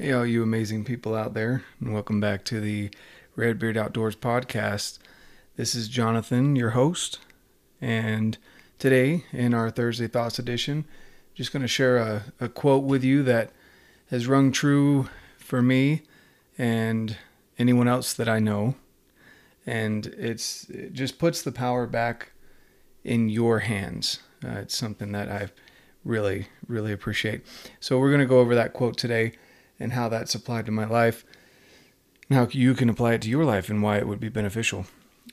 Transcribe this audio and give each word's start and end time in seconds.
Hey, 0.00 0.12
all 0.12 0.24
you 0.24 0.44
amazing 0.44 0.84
people 0.84 1.16
out 1.16 1.34
there, 1.34 1.64
and 1.80 1.92
welcome 1.92 2.20
back 2.20 2.44
to 2.44 2.60
the 2.60 2.88
Redbeard 3.34 3.76
Outdoors 3.76 4.14
podcast. 4.14 5.00
This 5.56 5.74
is 5.74 5.88
Jonathan, 5.88 6.54
your 6.54 6.70
host, 6.70 7.18
and 7.80 8.38
today 8.78 9.24
in 9.32 9.54
our 9.54 9.70
Thursday 9.70 10.06
Thoughts 10.06 10.38
edition, 10.38 10.84
just 11.34 11.52
going 11.52 11.62
to 11.62 11.66
share 11.66 11.96
a, 11.96 12.32
a 12.38 12.48
quote 12.48 12.84
with 12.84 13.02
you 13.02 13.24
that 13.24 13.50
has 14.08 14.28
rung 14.28 14.52
true 14.52 15.08
for 15.36 15.62
me 15.62 16.02
and 16.56 17.16
anyone 17.58 17.88
else 17.88 18.14
that 18.14 18.28
I 18.28 18.38
know. 18.38 18.76
And 19.66 20.06
it's 20.06 20.70
it 20.70 20.92
just 20.92 21.18
puts 21.18 21.42
the 21.42 21.50
power 21.50 21.88
back 21.88 22.30
in 23.02 23.28
your 23.28 23.58
hands. 23.58 24.20
Uh, 24.46 24.58
it's 24.58 24.78
something 24.78 25.10
that 25.10 25.28
I 25.28 25.48
really, 26.04 26.46
really 26.68 26.92
appreciate. 26.92 27.44
So 27.80 27.98
we're 27.98 28.10
going 28.10 28.20
to 28.20 28.26
go 28.26 28.38
over 28.38 28.54
that 28.54 28.74
quote 28.74 28.96
today 28.96 29.32
and 29.78 29.92
how 29.92 30.08
that's 30.08 30.34
applied 30.34 30.66
to 30.66 30.72
my 30.72 30.84
life 30.84 31.24
and 32.28 32.38
how 32.38 32.48
you 32.50 32.74
can 32.74 32.88
apply 32.88 33.14
it 33.14 33.22
to 33.22 33.30
your 33.30 33.44
life 33.44 33.68
and 33.68 33.82
why 33.82 33.98
it 33.98 34.06
would 34.06 34.20
be 34.20 34.28
beneficial. 34.28 34.86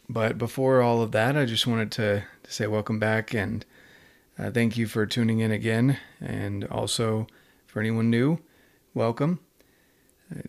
But 0.08 0.38
before 0.38 0.82
all 0.82 1.02
of 1.02 1.12
that, 1.12 1.36
I 1.36 1.46
just 1.46 1.68
wanted 1.68 1.92
to, 1.94 2.24
to 2.44 2.52
say 2.52 2.68
welcome 2.68 3.00
back 3.00 3.34
and 3.34 3.66
uh, 4.38 4.52
thank 4.52 4.78
you 4.78 4.88
for 4.88 5.06
tuning 5.06 5.40
in 5.40 5.52
again. 5.52 5.98
And 6.22 6.66
also 6.66 7.28
for 7.66 7.80
anyone 7.80 8.10
new, 8.10 8.40
welcome. 8.94 9.40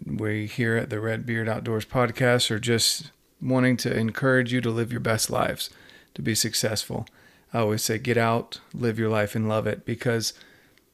We 0.05 0.47
here 0.47 0.77
at 0.77 0.91
the 0.91 1.01
Red 1.01 1.27
Beard 1.27 1.49
Outdoors 1.49 1.85
podcast 1.85 2.51
are 2.51 2.59
just 2.59 3.11
wanting 3.41 3.77
to 3.79 3.95
encourage 3.95 4.53
you 4.53 4.61
to 4.63 4.71
live 4.71 4.91
your 4.91 5.01
best 5.01 5.31
lives, 5.31 5.71
to 6.15 6.23
be 6.23 6.35
successful. 6.35 7.07
I 7.53 7.59
always 7.59 7.83
say, 7.83 7.99
get 7.99 8.17
out, 8.17 8.61
live 8.73 8.99
your 8.99 9.11
life, 9.11 9.35
and 9.35 9.49
love 9.49 9.67
it 9.67 9.85
because 9.85 10.33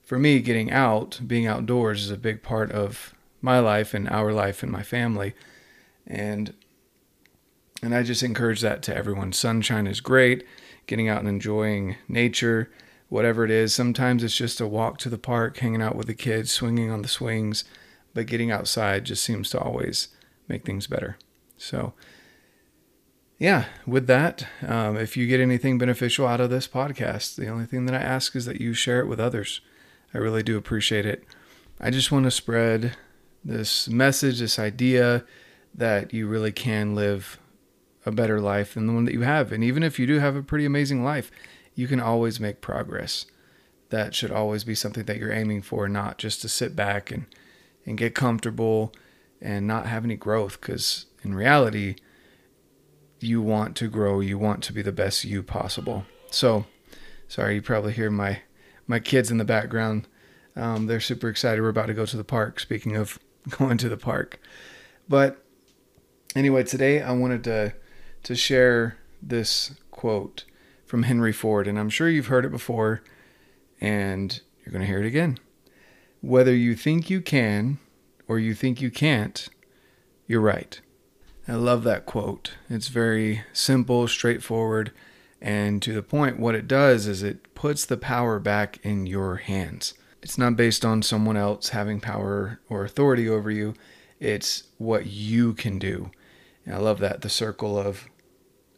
for 0.03 0.19
me, 0.19 0.41
getting 0.41 0.71
out, 0.71 1.21
being 1.27 1.47
outdoors 1.47 2.05
is 2.05 2.11
a 2.11 2.17
big 2.17 2.43
part 2.43 2.71
of 2.73 3.15
my 3.41 3.59
life 3.59 3.95
and 3.95 4.09
our 4.09 4.33
life 4.33 4.63
and 4.63 4.71
my 4.71 4.83
family. 4.83 5.35
And 6.07 6.55
and 7.83 7.95
I 7.95 8.05
just 8.05 8.23
encourage 8.23 8.61
that 8.61 8.83
to 8.85 8.97
everyone. 8.97 9.33
Sunshine 9.33 9.89
is 9.89 10.01
great, 10.01 10.47
getting 10.87 11.09
out 11.09 11.19
and 11.19 11.29
enjoying 11.29 11.97
nature, 12.07 12.71
whatever 13.09 13.45
it 13.45 13.51
is. 13.51 13.75
Sometimes 13.75 14.23
it's 14.23 14.37
just 14.37 14.61
a 14.61 14.69
walk 14.69 14.99
to 14.99 15.09
the 15.09 15.19
park, 15.19 15.59
hanging 15.59 15.83
out 15.83 15.97
with 15.97 16.07
the 16.07 16.15
kids, 16.15 16.53
swinging 16.53 16.91
on 16.93 17.03
the 17.03 17.09
swings, 17.09 17.65
but 18.15 18.27
getting 18.27 18.53
outside 18.53 19.05
just 19.05 19.25
seems 19.25 19.51
to 19.51 19.59
always 19.59 20.09
make 20.47 20.65
things 20.65 20.87
better. 20.87 21.17
So, 21.57 21.93
yeah, 23.37 23.65
with 23.85 24.07
that, 24.07 24.47
um, 24.65 24.97
if 24.97 25.17
you 25.17 25.27
get 25.27 25.41
anything 25.41 25.77
beneficial 25.77 26.27
out 26.27 26.41
of 26.41 26.51
this 26.51 26.69
podcast, 26.69 27.35
the 27.35 27.49
only 27.49 27.67
thing 27.67 27.87
that 27.87 27.95
I 27.97 28.05
ask 28.05 28.37
is 28.37 28.45
that 28.45 28.61
you 28.61 28.75
share 28.75 29.01
it 29.01 29.09
with 29.09 29.19
others. 29.19 29.61
I 30.15 30.19
really 30.19 30.43
do 30.43 30.57
appreciate 30.57 31.07
it. 31.07 31.25
I 31.81 31.91
just 31.91 32.13
want 32.13 32.25
to 32.25 32.31
spread 32.31 32.97
this 33.45 33.89
message, 33.89 34.39
this 34.39 34.59
idea 34.59 35.25
that 35.75 36.13
you 36.13 36.27
really 36.27 36.53
can 36.53 36.95
live 36.95 37.39
a 38.05 38.13
better 38.13 38.41
life 38.41 38.75
than 38.75 38.87
the 38.87 38.93
one 38.93 39.05
that 39.05 39.15
you 39.15 39.23
have. 39.23 39.53
And 39.53 39.65
even 39.65 39.83
if 39.83 39.99
you 39.99 40.07
do 40.07 40.19
have 40.19 40.37
a 40.37 40.43
pretty 40.43 40.65
amazing 40.65 41.03
life, 41.03 41.31
you 41.75 41.89
can 41.89 42.01
always 42.01 42.41
make 42.41 42.61
progress. 42.61 43.27
That 43.91 44.15
should 44.15 44.31
always 44.31 44.65
be 44.65 44.75
something 44.75 45.05
that 45.05 45.19
you're 45.19 45.33
aiming 45.33 45.63
for, 45.63 45.89
not 45.89 46.19
just 46.19 46.41
to 46.43 46.49
sit 46.49 46.77
back 46.77 47.11
and, 47.11 47.27
and 47.87 47.99
get 47.99 48.15
comfortable 48.15 48.93
and 49.41 49.67
not 49.67 49.87
have 49.87 50.05
any 50.05 50.17
growth. 50.17 50.61
Because 50.61 51.07
in 51.23 51.35
reality, 51.35 51.97
you 53.21 53.41
want 53.41 53.77
to 53.77 53.89
grow, 53.89 54.21
you 54.21 54.39
want 54.39 54.63
to 54.65 54.73
be 54.73 54.83
the 54.83 54.93
best 54.93 55.25
you 55.25 55.43
possible. 55.43 56.05
So, 56.31 56.67
sorry, 57.29 57.57
you 57.57 57.63
probably 57.63 57.93
hear 57.93 58.11
my 58.11 58.41
my 58.93 59.01
kids 59.01 59.31
in 59.31 59.39
the 59.39 59.45
background. 59.45 60.07
Um, 60.55 60.87
they're 60.87 61.01
super 61.01 61.31
excited. 61.31 61.63
We're 61.63 61.71
about 61.71 61.87
to 61.87 61.95
go 61.95 62.05
to 62.05 62.17
the 62.17 62.25
park. 62.25 62.61
Speaking 62.61 62.95
of 62.95 63.19
going 63.49 63.79
to 63.79 63.89
the 63.89 63.97
park, 63.97 64.39
but 65.09 65.43
anyway, 66.37 66.63
today 66.63 67.01
I 67.01 67.13
wanted 67.13 67.43
to 67.45 67.73
to 68.25 68.35
share 68.35 68.99
this 69.23 69.75
quote 69.91 70.45
from 70.85 71.05
Henry 71.05 71.33
Ford, 71.33 71.67
and 71.67 71.79
I'm 71.79 71.89
sure 71.89 72.11
you've 72.11 72.27
heard 72.27 72.45
it 72.45 72.51
before, 72.51 73.03
and 73.81 74.39
you're 74.63 74.73
going 74.73 74.83
to 74.83 74.87
hear 74.87 75.01
it 75.01 75.07
again. 75.07 75.39
Whether 76.21 76.55
you 76.55 76.77
think 76.77 77.09
you 77.09 77.23
can 77.23 77.79
or 78.29 78.39
you 78.39 78.53
think 78.53 78.83
you 78.83 78.91
can't, 78.91 79.49
you're 80.27 80.43
right. 80.43 80.79
I 81.49 81.55
love 81.55 81.83
that 81.85 82.05
quote. 82.05 82.53
It's 82.69 82.89
very 82.89 83.43
simple, 83.55 84.07
straightforward, 84.07 84.93
and 85.43 85.83
to 85.83 85.93
the 85.93 86.05
point, 86.05 86.39
what 86.39 86.55
it 86.55 86.69
does 86.69 87.09
is 87.09 87.25
it 87.25 87.53
puts 87.57 87.85
the 87.85 87.97
power 87.97 88.39
back 88.39 88.79
in 88.85 89.07
your 89.07 89.37
hands. 89.37 89.95
It's 90.23 90.39
not 90.39 90.55
based 90.55 90.85
on 90.85 91.03
someone 91.03 91.37
else 91.37 91.71
having 91.71 91.99
power 91.99 92.61
or 92.71 92.85
authority 92.85 93.29
over 93.29 93.51
you, 93.51 93.75
it's 94.21 94.63
what 94.79 95.07
you 95.07 95.53
can 95.53 95.81
do. 95.81 96.13
And 96.65 96.77
I 96.77 96.79
love 96.79 97.01
that 97.01 97.23
the 97.23 97.29
circle 97.29 97.77
of 97.77 98.09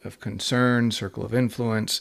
of 0.04 0.20
concern, 0.20 0.90
circle 0.90 1.24
of 1.24 1.34
influence, 1.34 2.00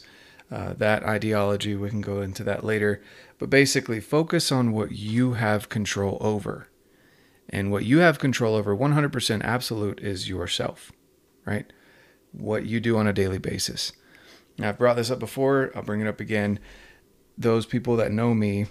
uh, 0.49 0.73
that 0.73 1.03
ideology. 1.03 1.75
We 1.75 1.89
can 1.89 2.01
go 2.01 2.21
into 2.21 2.43
that 2.45 2.63
later. 2.63 3.01
But 3.39 3.49
basically, 3.49 3.99
focus 3.99 4.49
on 4.49 4.71
what 4.71 4.93
you 4.93 5.33
have 5.33 5.67
control 5.67 6.17
over. 6.21 6.69
And 7.49 7.69
what 7.69 7.83
you 7.83 7.97
have 7.99 8.17
control 8.17 8.55
over 8.55 8.75
100% 8.75 9.43
absolute 9.43 9.99
is 9.99 10.29
yourself, 10.29 10.93
right? 11.45 11.71
What 12.31 12.65
you 12.65 12.79
do 12.79 12.97
on 12.97 13.07
a 13.07 13.13
daily 13.13 13.37
basis. 13.37 13.91
I've 14.61 14.77
brought 14.77 14.95
this 14.95 15.11
up 15.11 15.19
before, 15.19 15.71
I'll 15.75 15.83
bring 15.83 16.01
it 16.01 16.07
up 16.07 16.19
again. 16.19 16.59
Those 17.37 17.65
people 17.65 17.95
that 17.97 18.11
know 18.11 18.33
me 18.33 18.67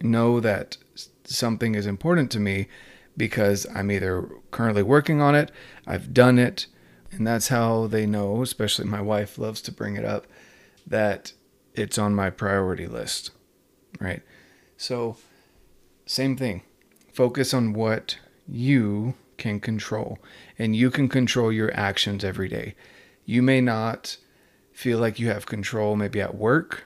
know 0.00 0.40
that 0.40 0.76
something 1.24 1.74
is 1.74 1.86
important 1.86 2.30
to 2.32 2.40
me 2.40 2.68
because 3.16 3.66
I'm 3.74 3.90
either 3.90 4.28
currently 4.50 4.82
working 4.82 5.20
on 5.20 5.34
it, 5.34 5.50
I've 5.86 6.12
done 6.12 6.38
it, 6.38 6.66
and 7.10 7.26
that's 7.26 7.48
how 7.48 7.86
they 7.86 8.06
know, 8.06 8.42
especially 8.42 8.84
my 8.84 9.00
wife 9.00 9.38
loves 9.38 9.62
to 9.62 9.72
bring 9.72 9.96
it 9.96 10.04
up, 10.04 10.26
that 10.86 11.32
it's 11.74 11.98
on 11.98 12.14
my 12.14 12.30
priority 12.30 12.86
list, 12.86 13.30
right? 14.00 14.22
So, 14.76 15.16
same 16.04 16.36
thing. 16.36 16.62
Focus 17.12 17.54
on 17.54 17.72
what 17.72 18.18
you 18.46 19.14
can 19.38 19.60
control, 19.60 20.18
and 20.58 20.76
you 20.76 20.90
can 20.90 21.08
control 21.08 21.50
your 21.50 21.74
actions 21.74 22.22
every 22.22 22.48
day. 22.48 22.74
You 23.24 23.42
may 23.42 23.60
not 23.60 24.18
feel 24.76 24.98
like 24.98 25.18
you 25.18 25.28
have 25.28 25.46
control 25.46 25.96
maybe 25.96 26.20
at 26.20 26.34
work. 26.34 26.84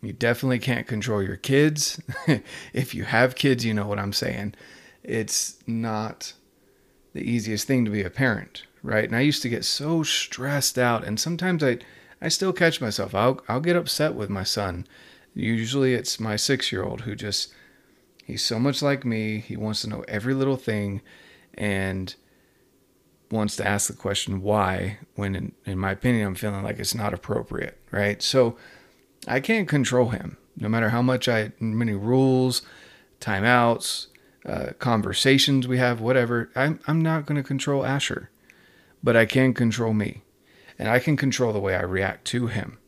You 0.00 0.12
definitely 0.12 0.60
can't 0.60 0.86
control 0.86 1.20
your 1.20 1.36
kids. 1.36 2.00
if 2.72 2.94
you 2.94 3.02
have 3.02 3.34
kids, 3.34 3.64
you 3.64 3.74
know 3.74 3.88
what 3.88 3.98
I'm 3.98 4.12
saying. 4.12 4.54
It's 5.02 5.58
not 5.66 6.32
the 7.12 7.28
easiest 7.28 7.66
thing 7.66 7.84
to 7.84 7.90
be 7.90 8.02
a 8.02 8.10
parent, 8.10 8.62
right? 8.84 9.04
And 9.04 9.16
I 9.16 9.20
used 9.20 9.42
to 9.42 9.48
get 9.48 9.64
so 9.64 10.04
stressed 10.04 10.78
out 10.78 11.04
and 11.04 11.18
sometimes 11.18 11.64
I 11.64 11.78
I 12.22 12.28
still 12.28 12.52
catch 12.52 12.80
myself. 12.80 13.16
I'll 13.16 13.40
I'll 13.48 13.60
get 13.60 13.74
upset 13.74 14.14
with 14.14 14.30
my 14.30 14.44
son. 14.44 14.86
Usually 15.34 15.94
it's 15.94 16.20
my 16.20 16.36
6-year-old 16.36 17.00
who 17.00 17.16
just 17.16 17.52
he's 18.24 18.44
so 18.44 18.60
much 18.60 18.80
like 18.80 19.04
me. 19.04 19.40
He 19.40 19.56
wants 19.56 19.82
to 19.82 19.88
know 19.88 20.04
every 20.06 20.34
little 20.34 20.56
thing 20.56 21.02
and 21.54 22.14
wants 23.34 23.56
to 23.56 23.66
ask 23.66 23.88
the 23.88 23.96
question 23.96 24.42
why 24.42 24.98
when 25.14 25.34
in, 25.34 25.52
in 25.66 25.78
my 25.78 25.92
opinion 25.92 26.26
i'm 26.26 26.34
feeling 26.34 26.62
like 26.62 26.78
it's 26.78 26.94
not 26.94 27.14
appropriate 27.14 27.78
right? 27.90 28.22
So 28.22 28.56
i 29.26 29.40
can't 29.40 29.68
control 29.68 30.10
him. 30.10 30.36
No 30.56 30.68
matter 30.68 30.90
how 30.90 31.02
much 31.02 31.28
i 31.28 31.52
many 31.60 31.94
rules 31.94 32.62
timeouts 33.20 34.06
uh, 34.46 34.72
conversations 34.78 35.66
we 35.66 35.78
have 35.78 36.00
whatever 36.00 36.50
i'm, 36.54 36.80
I'm 36.86 37.00
not 37.00 37.26
going 37.26 37.36
to 37.36 37.46
control 37.46 37.84
asher. 37.84 38.30
But 39.02 39.16
i 39.16 39.26
can 39.26 39.52
control 39.52 39.92
me. 39.92 40.22
And 40.78 40.88
i 40.88 40.98
can 40.98 41.16
control 41.16 41.52
the 41.52 41.60
way 41.60 41.74
i 41.74 41.82
react 41.82 42.24
to 42.26 42.46
him 42.46 42.78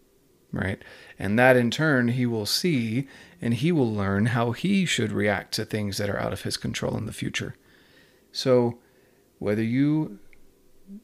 right? 0.52 0.82
And 1.18 1.38
that 1.38 1.56
in 1.56 1.70
turn 1.70 2.08
he 2.08 2.26
will 2.26 2.46
see 2.46 3.06
and 3.40 3.54
he 3.54 3.72
will 3.72 3.92
learn 3.92 4.26
how 4.26 4.52
he 4.52 4.84
should 4.86 5.12
react 5.12 5.52
to 5.54 5.64
things 5.64 5.98
that 5.98 6.10
are 6.10 6.18
out 6.18 6.32
of 6.32 6.42
his 6.42 6.56
control 6.56 6.96
in 6.96 7.06
the 7.06 7.12
future. 7.12 7.54
So 8.32 8.78
whether 9.38 9.62
you 9.62 10.18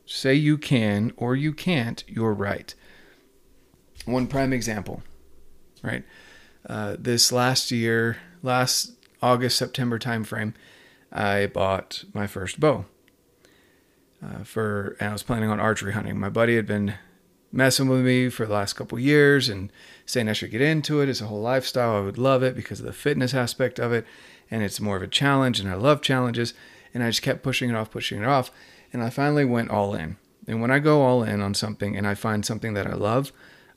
say 0.06 0.34
you 0.34 0.58
can 0.58 1.12
or 1.16 1.36
you 1.36 1.52
can't, 1.52 2.04
you're 2.06 2.34
right. 2.34 2.74
One 4.04 4.26
prime 4.26 4.52
example, 4.52 5.02
right? 5.82 6.04
Uh, 6.68 6.96
this 6.98 7.32
last 7.32 7.70
year, 7.70 8.18
last 8.42 8.92
August, 9.20 9.56
September 9.56 9.98
timeframe, 9.98 10.54
I 11.12 11.46
bought 11.46 12.04
my 12.12 12.26
first 12.26 12.60
bow. 12.60 12.86
Uh, 14.24 14.44
for 14.44 14.96
and 15.00 15.10
I 15.10 15.12
was 15.12 15.24
planning 15.24 15.50
on 15.50 15.58
archery 15.58 15.92
hunting. 15.92 16.18
My 16.18 16.28
buddy 16.28 16.54
had 16.54 16.66
been 16.66 16.94
messing 17.50 17.88
with 17.88 18.00
me 18.04 18.28
for 18.28 18.46
the 18.46 18.52
last 18.52 18.74
couple 18.74 18.98
years 18.98 19.48
and 19.48 19.72
saying 20.06 20.28
I 20.28 20.32
should 20.32 20.52
get 20.52 20.60
into 20.60 21.00
it. 21.00 21.08
It's 21.08 21.20
a 21.20 21.26
whole 21.26 21.42
lifestyle. 21.42 21.96
I 21.96 22.00
would 22.00 22.18
love 22.18 22.42
it 22.44 22.54
because 22.54 22.78
of 22.78 22.86
the 22.86 22.92
fitness 22.92 23.34
aspect 23.34 23.80
of 23.80 23.92
it, 23.92 24.06
and 24.48 24.62
it's 24.62 24.80
more 24.80 24.96
of 24.96 25.02
a 25.02 25.08
challenge. 25.08 25.58
And 25.58 25.68
I 25.68 25.74
love 25.74 26.02
challenges. 26.02 26.54
And 26.94 27.02
I 27.02 27.08
just 27.08 27.22
kept 27.22 27.42
pushing 27.42 27.70
it 27.70 27.74
off, 27.74 27.90
pushing 27.90 28.22
it 28.22 28.26
off 28.26 28.50
and 28.92 29.02
I 29.02 29.10
finally 29.10 29.44
went 29.44 29.70
all 29.70 29.94
in. 29.94 30.16
And 30.46 30.60
when 30.60 30.70
I 30.70 30.78
go 30.78 31.02
all 31.02 31.22
in 31.22 31.40
on 31.40 31.54
something 31.54 31.96
and 31.96 32.06
I 32.06 32.14
find 32.14 32.44
something 32.44 32.74
that 32.74 32.86
I 32.86 32.94
love, 32.94 33.32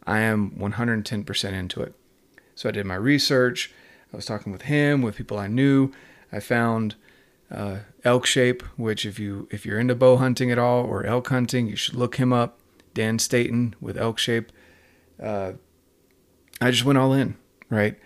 I 0.06 0.20
am 0.20 0.52
110% 0.52 1.54
into 1.54 1.82
it. 1.82 1.94
So 2.56 2.70
I 2.70 2.72
did 2.72 2.86
my 2.86 2.96
research. 2.96 3.74
I 4.12 4.16
was 4.16 4.26
talking 4.26 4.52
with 4.52 4.64
him, 4.64 5.02
with 5.02 5.16
people 5.16 5.38
I 5.38 5.48
knew. 5.48 5.92
I 6.32 6.40
found 6.40 6.96
uh, 7.52 7.80
elk 8.04 8.26
shape, 8.26 8.64
which 8.78 9.06
if 9.06 9.20
you 9.20 9.48
if 9.52 9.66
you're 9.66 9.80
into 9.80 9.96
bow 9.96 10.18
hunting 10.18 10.52
at 10.52 10.58
all 10.58 10.84
or 10.84 11.06
elk 11.06 11.28
hunting, 11.30 11.68
you 11.68 11.76
should 11.76 11.96
look 11.96 12.16
him 12.16 12.34
up. 12.34 12.60
Dan 12.94 13.20
Staton 13.20 13.76
with 13.82 13.98
elk 13.98 14.18
shape. 14.18 14.52
Uh, 15.22 15.54
I 16.62 16.72
just 16.72 16.86
went 16.86 16.98
all 16.98 17.14
in, 17.14 17.36
right? 17.70 18.00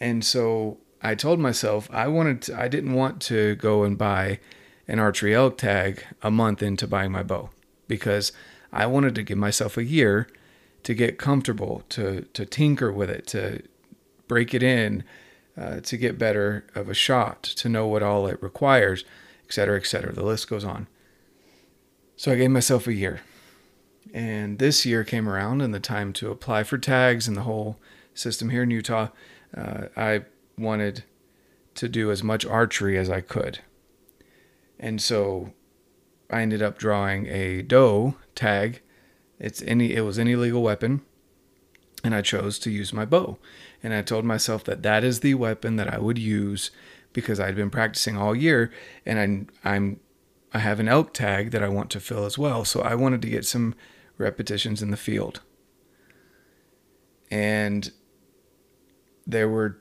And 0.00 0.24
so 0.24 0.78
I 1.00 1.14
told 1.14 1.38
myself 1.38 1.88
I 1.92 2.08
wanted 2.08 2.42
to, 2.42 2.60
I 2.60 2.68
didn't 2.68 2.94
want 2.94 3.22
to 3.22 3.54
go 3.56 3.84
and 3.84 3.96
buy 3.96 4.40
an 4.88 4.98
archery 4.98 5.34
elk 5.34 5.58
tag 5.58 6.04
a 6.22 6.30
month 6.30 6.62
into 6.62 6.86
buying 6.86 7.12
my 7.12 7.22
bow 7.22 7.50
because 7.88 8.32
I 8.72 8.86
wanted 8.86 9.14
to 9.14 9.22
give 9.22 9.38
myself 9.38 9.76
a 9.76 9.84
year 9.84 10.28
to 10.82 10.94
get 10.94 11.18
comfortable, 11.18 11.84
to 11.90 12.22
to 12.32 12.44
tinker 12.44 12.92
with 12.92 13.10
it, 13.10 13.26
to 13.28 13.62
break 14.26 14.54
it 14.54 14.62
in, 14.62 15.04
uh, 15.56 15.80
to 15.80 15.96
get 15.96 16.18
better 16.18 16.64
of 16.74 16.88
a 16.88 16.94
shot, 16.94 17.42
to 17.42 17.68
know 17.68 17.86
what 17.86 18.02
all 18.02 18.26
it 18.26 18.42
requires, 18.42 19.04
et 19.44 19.52
cetera, 19.52 19.78
et 19.78 19.86
cetera. 19.86 20.12
The 20.12 20.24
list 20.24 20.48
goes 20.48 20.64
on. 20.64 20.86
So 22.16 22.32
I 22.32 22.36
gave 22.36 22.50
myself 22.50 22.86
a 22.86 22.94
year. 22.94 23.20
And 24.14 24.58
this 24.58 24.84
year 24.84 25.04
came 25.04 25.28
around 25.28 25.60
and 25.60 25.72
the 25.72 25.80
time 25.80 26.12
to 26.14 26.30
apply 26.30 26.64
for 26.64 26.78
tags 26.78 27.28
and 27.28 27.36
the 27.36 27.42
whole 27.42 27.78
system 28.14 28.50
here 28.50 28.62
in 28.62 28.70
Utah. 28.70 29.08
Uh, 29.56 29.84
I 29.96 30.22
wanted 30.58 31.04
to 31.74 31.88
do 31.88 32.10
as 32.10 32.22
much 32.22 32.44
archery 32.44 32.98
as 32.98 33.08
I 33.08 33.20
could. 33.20 33.60
And 34.82 35.00
so 35.00 35.52
I 36.28 36.42
ended 36.42 36.60
up 36.60 36.76
drawing 36.76 37.26
a 37.28 37.62
doe 37.62 38.16
tag. 38.34 38.82
It's 39.38 39.62
any 39.62 39.94
it 39.94 40.02
was 40.02 40.18
any 40.18 40.36
legal 40.36 40.62
weapon 40.62 41.02
and 42.04 42.14
I 42.14 42.20
chose 42.20 42.58
to 42.60 42.70
use 42.70 42.92
my 42.92 43.04
bow. 43.04 43.38
And 43.82 43.94
I 43.94 44.02
told 44.02 44.24
myself 44.24 44.64
that 44.64 44.82
that 44.82 45.04
is 45.04 45.20
the 45.20 45.34
weapon 45.34 45.76
that 45.76 45.92
I 45.92 45.98
would 45.98 46.18
use 46.18 46.70
because 47.12 47.38
I'd 47.38 47.56
been 47.56 47.70
practicing 47.70 48.16
all 48.16 48.34
year 48.34 48.72
and 49.06 49.18
I'm 49.18 49.48
I'm 49.64 50.00
I 50.52 50.58
have 50.58 50.80
an 50.80 50.88
elk 50.88 51.14
tag 51.14 51.50
that 51.52 51.62
I 51.62 51.68
want 51.68 51.90
to 51.90 52.00
fill 52.00 52.24
as 52.24 52.36
well. 52.36 52.64
So 52.64 52.82
I 52.82 52.94
wanted 52.94 53.22
to 53.22 53.30
get 53.30 53.46
some 53.46 53.74
repetitions 54.18 54.82
in 54.82 54.90
the 54.90 54.96
field. 54.96 55.40
And 57.30 57.90
there 59.26 59.48
were 59.48 59.78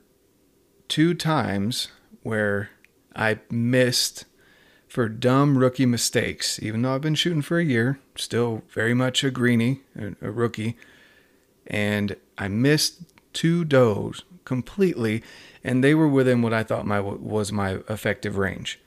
two 0.88 1.13
times 1.13 1.89
where 2.24 2.69
I 3.15 3.39
missed 3.50 4.25
for 4.91 5.07
dumb 5.07 5.57
rookie 5.57 5.85
mistakes. 5.85 6.61
Even 6.61 6.81
though 6.81 6.93
I've 6.93 6.99
been 6.99 7.15
shooting 7.15 7.41
for 7.41 7.57
a 7.57 7.63
year, 7.63 8.01
still 8.17 8.63
very 8.73 8.93
much 8.93 9.23
a 9.23 9.31
greenie, 9.31 9.79
a, 9.97 10.29
rookie, 10.29 10.75
and 11.65 12.17
I 12.38 12.49
missed 12.49 13.01
two 13.31 13.63
does 13.63 14.25
completely, 14.43 15.23
and 15.63 15.81
they 15.81 15.95
were 15.95 16.09
within 16.09 16.41
what 16.41 16.53
I 16.53 16.63
thought 16.63 16.85
my 16.85 16.99
was 16.99 17.53
my 17.53 17.79
effective 17.88 18.38
range. 18.38 18.81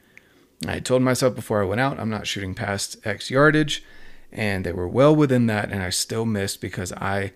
I 0.69 0.79
told 0.79 1.01
myself 1.01 1.35
before 1.35 1.63
I 1.63 1.67
went 1.67 1.81
out, 1.81 1.99
I'm 1.99 2.11
not 2.11 2.27
shooting 2.27 2.55
past 2.55 2.99
X 3.07 3.31
yardage, 3.31 3.83
and 4.31 4.67
they 4.67 4.73
were 4.73 4.87
well 4.87 5.17
within 5.17 5.47
that, 5.47 5.73
and 5.73 5.83
I 5.83 5.89
still 5.89 6.27
missed 6.27 6.61
because 6.61 6.93
I 6.93 7.33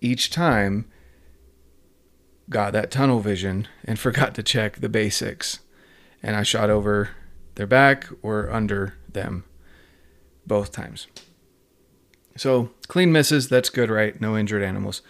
each 0.00 0.30
time 0.30 0.90
got 2.50 2.72
that 2.72 2.90
tunnel 2.90 3.20
vision 3.20 3.68
and 3.84 3.98
forgot 4.00 4.34
to 4.34 4.42
check 4.42 4.80
the 4.80 4.88
basics, 4.88 5.60
and 6.24 6.34
I 6.34 6.42
shot 6.42 6.70
over 6.70 7.10
their 7.58 7.66
back 7.66 8.06
or 8.22 8.50
under 8.50 8.94
them 9.12 9.44
both 10.46 10.70
times. 10.72 11.08
So 12.36 12.70
clean 12.86 13.10
misses, 13.10 13.48
that's 13.48 13.68
good, 13.68 13.90
right? 13.90 14.18
No 14.18 14.38
injured 14.38 14.62
animals. 14.62 15.02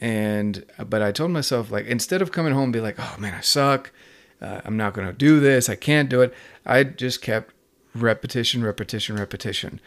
And 0.00 0.66
but 0.86 1.00
I 1.02 1.12
told 1.12 1.30
myself 1.30 1.72
like 1.72 1.86
instead 1.86 2.20
of 2.22 2.30
coming 2.30 2.52
home 2.52 2.64
and 2.64 2.72
be 2.72 2.80
like, 2.80 2.96
oh 2.98 3.16
man, 3.18 3.34
I 3.34 3.40
suck. 3.40 3.90
Uh, 4.40 4.60
I'm 4.64 4.76
not 4.76 4.92
gonna 4.92 5.14
do 5.14 5.40
this. 5.40 5.68
I 5.68 5.76
can't 5.76 6.10
do 6.10 6.20
it. 6.20 6.32
I 6.64 6.84
just 6.84 7.22
kept 7.22 7.54
repetition, 7.94 8.62
repetition, 8.62 9.16
repetition. 9.16 9.80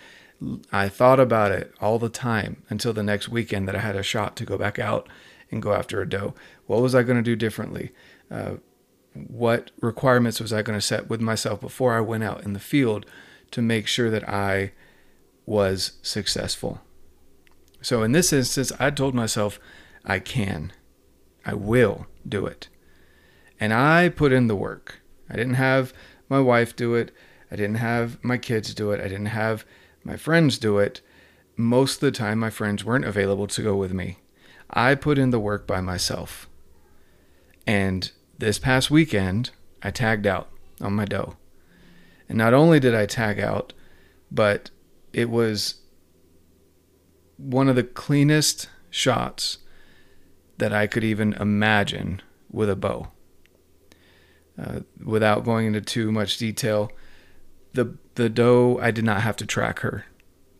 I 0.71 0.89
thought 0.89 1.19
about 1.19 1.51
it 1.51 1.71
all 1.79 1.99
the 1.99 2.09
time 2.09 2.63
until 2.67 2.93
the 2.93 3.03
next 3.03 3.29
weekend 3.29 3.67
that 3.67 3.75
I 3.75 3.79
had 3.79 3.95
a 3.95 4.01
shot 4.01 4.35
to 4.37 4.45
go 4.45 4.57
back 4.57 4.79
out 4.79 5.07
and 5.51 5.61
go 5.61 5.73
after 5.73 6.01
a 6.01 6.09
doe. 6.09 6.33
What 6.65 6.81
was 6.81 6.95
I 6.95 7.03
going 7.03 7.17
to 7.17 7.21
do 7.21 7.35
differently? 7.35 7.91
Uh, 8.31 8.55
what 9.13 9.71
requirements 9.81 10.39
was 10.39 10.53
I 10.53 10.61
going 10.61 10.77
to 10.77 10.85
set 10.85 11.09
with 11.09 11.21
myself 11.21 11.59
before 11.59 11.93
I 11.93 12.01
went 12.01 12.23
out 12.23 12.43
in 12.43 12.53
the 12.53 12.59
field 12.59 13.05
to 13.51 13.61
make 13.61 13.87
sure 13.87 14.09
that 14.09 14.27
I 14.27 14.71
was 15.45 15.93
successful. 16.01 16.81
So 17.81 18.03
in 18.03 18.11
this 18.11 18.31
instance, 18.31 18.71
I 18.79 18.89
told 18.91 19.13
myself, 19.13 19.59
I 20.05 20.19
can, 20.19 20.71
I 21.45 21.53
will 21.53 22.07
do 22.27 22.45
it. 22.45 22.69
And 23.59 23.73
I 23.73 24.09
put 24.09 24.31
in 24.31 24.47
the 24.47 24.55
work. 24.55 25.01
I 25.29 25.35
didn't 25.35 25.55
have 25.55 25.93
my 26.29 26.39
wife 26.39 26.75
do 26.75 26.95
it. 26.95 27.11
I 27.51 27.55
didn't 27.55 27.75
have 27.75 28.23
my 28.23 28.37
kids 28.37 28.73
do 28.73 28.91
it. 28.91 29.01
I 29.01 29.07
didn't 29.07 29.27
have 29.27 29.65
my 30.03 30.15
friends 30.15 30.57
do 30.57 30.77
it. 30.77 31.01
Most 31.57 31.95
of 31.95 32.01
the 32.01 32.11
time, 32.11 32.39
my 32.39 32.49
friends 32.49 32.85
weren't 32.85 33.05
available 33.05 33.47
to 33.47 33.61
go 33.61 33.75
with 33.75 33.93
me. 33.93 34.19
I 34.69 34.95
put 34.95 35.17
in 35.17 35.31
the 35.31 35.39
work 35.39 35.67
by 35.67 35.81
myself. 35.81 36.49
And 37.67 38.11
this 38.41 38.57
past 38.57 38.89
weekend, 38.89 39.51
I 39.83 39.91
tagged 39.91 40.25
out 40.25 40.49
on 40.81 40.93
my 40.93 41.05
doe. 41.05 41.37
And 42.27 42.37
not 42.39 42.55
only 42.55 42.79
did 42.79 42.95
I 42.95 43.05
tag 43.05 43.39
out, 43.39 43.71
but 44.31 44.71
it 45.13 45.29
was 45.29 45.75
one 47.37 47.69
of 47.69 47.75
the 47.75 47.83
cleanest 47.83 48.67
shots 48.89 49.59
that 50.57 50.73
I 50.73 50.87
could 50.87 51.03
even 51.03 51.33
imagine 51.33 52.21
with 52.49 52.69
a 52.69 52.75
bow. 52.75 53.09
Uh, 54.59 54.81
without 55.03 55.45
going 55.45 55.67
into 55.67 55.81
too 55.81 56.11
much 56.11 56.37
detail, 56.37 56.91
the 57.73 57.95
the 58.15 58.29
doe 58.29 58.79
I 58.81 58.91
did 58.91 59.05
not 59.05 59.21
have 59.21 59.37
to 59.37 59.45
track 59.45 59.79
her. 59.79 60.05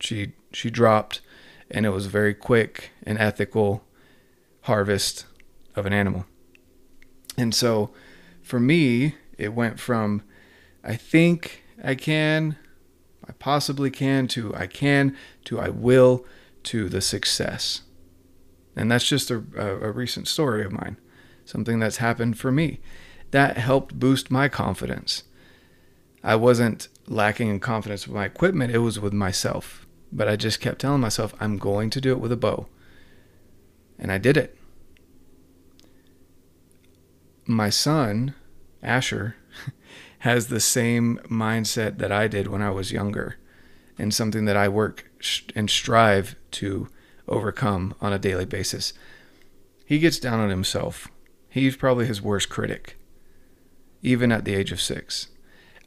She 0.00 0.32
she 0.52 0.70
dropped, 0.70 1.20
and 1.70 1.84
it 1.84 1.90
was 1.90 2.06
a 2.06 2.10
very 2.10 2.32
quick 2.32 2.90
and 3.02 3.18
ethical 3.18 3.84
harvest 4.62 5.26
of 5.74 5.84
an 5.84 5.92
animal. 5.92 6.26
And 7.36 7.54
so, 7.54 7.90
for 8.42 8.60
me, 8.60 9.14
it 9.38 9.54
went 9.54 9.80
from 9.80 10.22
I 10.84 10.96
think 10.96 11.62
I 11.82 11.94
can 11.94 12.56
I 13.28 13.32
possibly 13.32 13.90
can, 13.90 14.26
to 14.28 14.54
I 14.54 14.66
can, 14.66 15.16
to 15.44 15.60
I 15.60 15.68
will, 15.68 16.24
to 16.64 16.88
the 16.88 17.00
success. 17.00 17.82
And 18.76 18.90
that's 18.90 19.08
just 19.08 19.30
a, 19.30 19.36
a, 19.56 19.92
recent 19.92 20.28
story 20.28 20.64
of 20.64 20.72
mine, 20.72 20.96
something 21.44 21.78
that's 21.78 21.98
happened 21.98 22.38
for 22.38 22.50
me. 22.50 22.80
That 23.30 23.58
helped 23.58 23.98
boost 23.98 24.30
my 24.30 24.48
confidence. 24.48 25.24
I 26.24 26.36
wasn't 26.36 26.88
lacking 27.06 27.48
in 27.48 27.60
confidence 27.60 28.06
with 28.06 28.14
my 28.14 28.24
equipment, 28.24 28.72
it 28.72 28.78
was 28.78 28.98
with 28.98 29.12
myself. 29.12 29.86
But 30.10 30.28
I 30.28 30.36
just 30.36 30.60
kept 30.60 30.80
telling 30.80 31.00
myself, 31.00 31.34
I'm 31.40 31.58
going 31.58 31.90
to 31.90 32.00
do 32.00 32.12
it 32.12 32.20
with 32.20 32.32
a 32.32 32.36
bow. 32.36 32.68
And 33.98 34.12
I 34.12 34.18
did 34.18 34.36
it. 34.36 34.58
My 37.46 37.70
son, 37.70 38.34
Asher, 38.82 39.36
has 40.20 40.46
the 40.46 40.60
same 40.60 41.18
mindset 41.28 41.98
that 41.98 42.12
I 42.12 42.28
did 42.28 42.46
when 42.46 42.62
I 42.62 42.70
was 42.70 42.92
younger 42.92 43.36
and 43.98 44.14
something 44.14 44.44
that 44.46 44.56
I 44.56 44.68
work 44.68 45.10
and 45.54 45.68
strive 45.68 46.36
to 46.52 46.88
overcome 47.28 47.94
on 48.00 48.12
a 48.12 48.18
daily 48.18 48.44
basis. 48.44 48.92
He 49.84 49.98
gets 49.98 50.18
down 50.18 50.40
on 50.40 50.50
himself. 50.50 51.08
He's 51.48 51.76
probably 51.76 52.06
his 52.06 52.22
worst 52.22 52.48
critic, 52.48 52.96
even 54.02 54.32
at 54.32 54.44
the 54.44 54.54
age 54.54 54.72
of 54.72 54.80
six. 54.80 55.28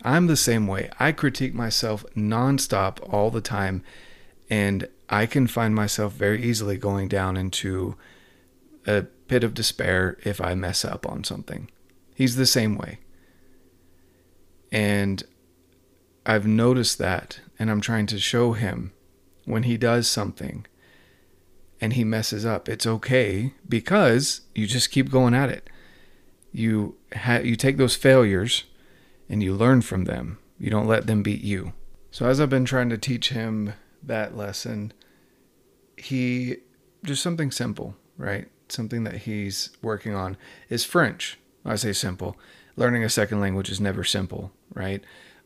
I'm 0.03 0.27
the 0.27 0.35
same 0.35 0.67
way. 0.67 0.89
I 0.99 1.11
critique 1.11 1.53
myself 1.53 2.05
nonstop 2.15 2.99
all 3.11 3.31
the 3.31 3.41
time, 3.41 3.83
and 4.49 4.87
I 5.09 5.25
can 5.25 5.47
find 5.47 5.73
myself 5.73 6.13
very 6.13 6.43
easily 6.43 6.77
going 6.77 7.07
down 7.07 7.37
into 7.37 7.95
a 8.85 9.03
pit 9.27 9.43
of 9.43 9.53
despair 9.53 10.17
if 10.23 10.39
I 10.39 10.55
mess 10.55 10.85
up 10.85 11.07
on 11.07 11.23
something. 11.23 11.69
He's 12.15 12.35
the 12.35 12.45
same 12.45 12.77
way. 12.77 12.99
And 14.71 15.23
I've 16.25 16.47
noticed 16.47 16.97
that, 16.97 17.39
and 17.59 17.69
I'm 17.69 17.81
trying 17.81 18.07
to 18.07 18.19
show 18.19 18.53
him 18.53 18.93
when 19.45 19.63
he 19.63 19.77
does 19.77 20.07
something 20.07 20.65
and 21.79 21.93
he 21.93 22.03
messes 22.03 22.45
up, 22.45 22.67
it's 22.67 22.87
okay 22.87 23.53
because 23.67 24.41
you 24.53 24.65
just 24.65 24.91
keep 24.91 25.11
going 25.11 25.33
at 25.33 25.49
it. 25.49 25.69
You 26.51 26.95
ha- 27.13 27.41
you 27.43 27.55
take 27.55 27.77
those 27.77 27.95
failures 27.95 28.63
and 29.29 29.43
you 29.43 29.53
learn 29.53 29.81
from 29.81 30.05
them. 30.05 30.39
You 30.57 30.69
don't 30.69 30.87
let 30.87 31.05
them 31.05 31.21
beat 31.21 31.41
you. 31.41 31.73
So 32.11 32.27
as 32.27 32.39
I've 32.39 32.49
been 32.49 32.65
trying 32.65 32.89
to 32.89 32.97
teach 32.97 33.29
him 33.29 33.73
that 34.01 34.37
lesson, 34.37 34.93
he 35.97 36.57
just 37.03 37.21
something 37.21 37.51
simple, 37.51 37.95
right? 38.17 38.47
Something 38.69 39.03
that 39.03 39.17
he's 39.17 39.69
working 39.81 40.13
on 40.13 40.37
is 40.69 40.83
French. 40.83 41.37
I 41.63 41.75
say 41.75 41.93
simple 41.93 42.37
learning 42.77 43.03
a 43.03 43.09
second 43.09 43.39
language 43.39 43.69
is 43.69 43.79
never 43.79 44.03
simple, 44.03 44.51
right? 44.73 45.03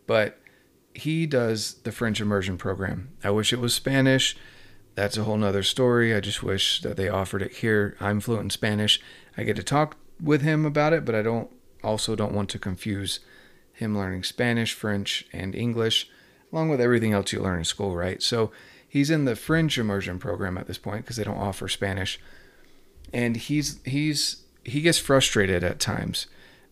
But 0.08 0.40
he 0.94 1.26
does 1.26 1.76
the 1.84 1.92
French 1.92 2.20
immersion 2.20 2.58
program. 2.58 3.10
I 3.24 3.30
wish 3.30 3.54
it 3.54 3.60
was 3.60 3.74
Spanish. 3.74 4.36
That's 4.96 5.18
a 5.18 5.24
whole 5.24 5.38
nother 5.38 5.64
story. 5.64 6.14
I 6.14 6.20
just 6.20 6.44
wish 6.44 6.82
that 6.82 6.98
they 6.98 7.08
offered 7.08 7.42
it 7.42 7.54
here. 7.58 7.96
I'm 8.00 8.20
fluent 8.20 8.46
in 8.46 8.50
Spanish. 8.50 9.00
I 9.38 9.44
get 9.44 9.56
to 9.58 9.64
talk 9.64 9.98
with 10.22 10.42
him 10.42 10.66
about 10.66 10.94
it, 10.94 11.06
but 11.06 11.16
I 11.16 11.22
don't 11.22 11.50
also 11.84 12.16
don't 12.16 12.34
want 12.34 12.50
to 12.50 12.60
confuse 12.60 13.20
him 13.72 13.98
learning 13.98 14.24
Spanish, 14.24 14.74
French, 14.74 15.26
and 15.32 15.56
English, 15.56 16.10
along 16.52 16.68
with 16.68 16.82
everything 16.82 17.14
else 17.14 17.32
you 17.32 17.40
learn 17.40 17.60
in 17.60 17.66
school, 17.66 17.96
right? 17.96 18.22
So 18.22 18.52
he's 18.88 19.10
in 19.10 19.24
the 19.24 19.38
French 19.38 19.78
immersion 19.78 20.20
program 20.20 20.58
at 20.58 20.68
this 20.68 20.78
point 20.78 21.06
because 21.06 21.16
they 21.16 21.24
don't 21.24 21.38
offer 21.38 21.70
Spanish. 21.70 22.20
And 23.14 23.38
he's 23.38 23.80
he's 23.86 24.44
he 24.64 24.82
gets 24.82 24.98
frustrated 24.98 25.64
at 25.64 25.80
times 25.80 26.28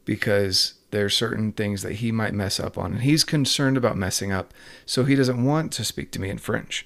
because 0.05 0.75
there 0.91 1.05
are 1.05 1.09
certain 1.09 1.51
things 1.51 1.81
that 1.81 1.93
he 1.93 2.11
might 2.11 2.33
mess 2.33 2.59
up 2.59 2.77
on 2.77 2.93
and 2.93 3.01
he's 3.01 3.23
concerned 3.23 3.75
about 3.75 3.97
messing 3.97 4.31
up 4.31 4.53
so 4.85 5.03
he 5.03 5.15
doesn't 5.15 5.43
want 5.43 5.71
to 5.73 5.83
speak 5.83 6.11
to 6.11 6.21
me 6.21 6.29
in 6.29 6.37
french. 6.37 6.85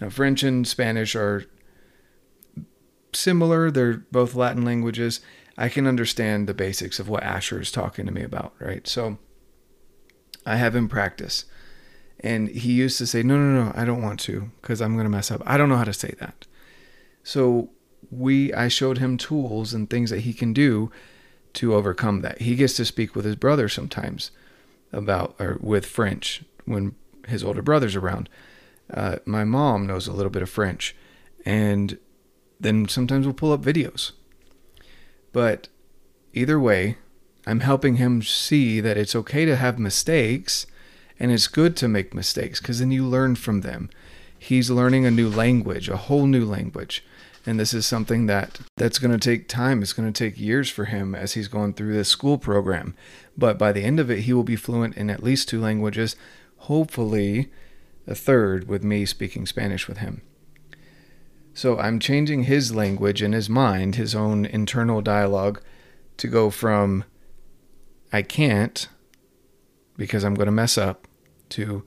Now 0.00 0.08
french 0.08 0.42
and 0.42 0.66
spanish 0.66 1.16
are 1.16 1.44
similar. 3.12 3.70
They're 3.70 4.04
both 4.12 4.34
latin 4.34 4.64
languages. 4.64 5.20
I 5.56 5.68
can 5.68 5.86
understand 5.86 6.46
the 6.46 6.54
basics 6.54 6.98
of 6.98 7.08
what 7.08 7.22
asher 7.22 7.60
is 7.60 7.72
talking 7.72 8.06
to 8.06 8.12
me 8.12 8.22
about 8.22 8.54
right? 8.58 8.86
So 8.86 9.18
i 10.46 10.56
have 10.56 10.76
him 10.76 10.88
practice. 10.88 11.44
And 12.20 12.48
he 12.48 12.72
used 12.72 12.98
to 12.98 13.06
say 13.06 13.22
no 13.22 13.36
no 13.36 13.64
no 13.64 13.72
i 13.74 13.84
don't 13.84 14.02
want 14.02 14.20
to 14.20 14.50
because 14.60 14.80
i'm 14.80 14.94
going 14.94 15.04
to 15.04 15.10
mess 15.10 15.30
up. 15.30 15.42
I 15.44 15.56
don't 15.56 15.68
know 15.68 15.76
how 15.76 15.84
to 15.84 15.92
say 15.92 16.14
that. 16.20 16.46
So 17.24 17.70
we 18.10 18.52
i 18.54 18.68
showed 18.68 18.98
him 18.98 19.16
tools 19.16 19.72
and 19.74 19.88
things 19.88 20.10
that 20.10 20.20
he 20.20 20.32
can 20.32 20.52
do 20.52 20.90
to 21.54 21.74
overcome 21.74 22.20
that. 22.20 22.42
He 22.42 22.56
gets 22.56 22.74
to 22.74 22.84
speak 22.84 23.14
with 23.14 23.24
his 23.24 23.36
brother 23.36 23.68
sometimes 23.68 24.30
about, 24.92 25.34
or 25.38 25.56
with 25.60 25.86
French 25.86 26.42
when 26.64 26.94
his 27.28 27.42
older 27.42 27.62
brother's 27.62 27.96
around. 27.96 28.28
Uh, 28.92 29.16
my 29.24 29.44
mom 29.44 29.86
knows 29.86 30.06
a 30.06 30.12
little 30.12 30.30
bit 30.30 30.42
of 30.42 30.50
French, 30.50 30.94
and 31.46 31.98
then 32.60 32.86
sometimes 32.88 33.24
we'll 33.24 33.34
pull 33.34 33.52
up 33.52 33.62
videos. 33.62 34.12
But 35.32 35.68
either 36.32 36.60
way, 36.60 36.98
I'm 37.46 37.60
helping 37.60 37.96
him 37.96 38.22
see 38.22 38.80
that 38.80 38.96
it's 38.96 39.16
okay 39.16 39.44
to 39.44 39.56
have 39.56 39.78
mistakes 39.78 40.66
and 41.18 41.30
it's 41.30 41.46
good 41.46 41.76
to 41.76 41.88
make 41.88 42.14
mistakes 42.14 42.60
because 42.60 42.80
then 42.80 42.90
you 42.90 43.06
learn 43.06 43.36
from 43.36 43.60
them. 43.60 43.90
He's 44.36 44.70
learning 44.70 45.06
a 45.06 45.10
new 45.10 45.28
language, 45.28 45.88
a 45.88 45.96
whole 45.96 46.26
new 46.26 46.44
language 46.44 47.04
and 47.46 47.60
this 47.60 47.74
is 47.74 47.86
something 47.86 48.26
that 48.26 48.60
that's 48.76 48.98
going 48.98 49.12
to 49.16 49.18
take 49.18 49.48
time. 49.48 49.82
It's 49.82 49.92
going 49.92 50.10
to 50.10 50.18
take 50.18 50.40
years 50.40 50.70
for 50.70 50.86
him 50.86 51.14
as 51.14 51.34
he's 51.34 51.48
going 51.48 51.74
through 51.74 51.92
this 51.92 52.08
school 52.08 52.38
program. 52.38 52.94
But 53.36 53.58
by 53.58 53.72
the 53.72 53.82
end 53.82 54.00
of 54.00 54.10
it 54.10 54.20
he 54.20 54.32
will 54.32 54.44
be 54.44 54.56
fluent 54.56 54.96
in 54.96 55.10
at 55.10 55.22
least 55.22 55.48
two 55.48 55.60
languages 55.60 56.16
hopefully 56.56 57.50
a 58.06 58.14
third 58.14 58.66
with 58.68 58.82
me 58.82 59.04
speaking 59.04 59.44
spanish 59.46 59.86
with 59.86 59.98
him. 59.98 60.22
So 61.52 61.78
i'm 61.78 62.00
changing 62.00 62.44
his 62.44 62.74
language 62.74 63.22
in 63.22 63.32
his 63.32 63.48
mind 63.48 63.96
his 63.96 64.14
own 64.14 64.46
internal 64.46 65.00
dialogue 65.02 65.60
to 66.16 66.26
go 66.26 66.50
from 66.50 67.04
i 68.12 68.22
can't 68.22 68.88
because 69.96 70.24
i'm 70.24 70.34
going 70.34 70.46
to 70.46 70.52
mess 70.52 70.78
up 70.78 71.06
to 71.50 71.84